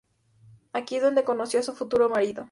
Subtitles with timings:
[0.73, 2.39] Aquí es donde conoció a su futuro marido.